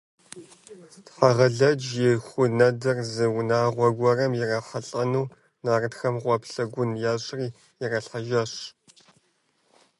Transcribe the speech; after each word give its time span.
Тхьэгъэлэдж 1.05 1.89
и 2.07 2.09
ху 2.27 2.43
нэдыр 2.57 2.97
зы 3.11 3.25
унагъуэ 3.37 3.89
гуэрым 3.97 4.33
ирахьэлӀэну, 4.41 5.31
нартхэм 5.65 6.15
гъуаплъэ 6.21 6.63
гуэн 6.73 6.91
ящӀри 7.11 7.47
иралъхьэжащ. 7.83 8.53